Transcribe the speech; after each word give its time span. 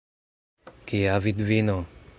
Kia 0.87 1.19
vidvino? 1.27 1.79